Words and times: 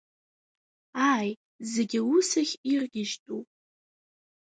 Ааи, 1.11 1.31
зегьы 1.71 1.99
аус 2.03 2.29
ахь 2.41 2.53
иргьежьтәуп. 2.73 3.47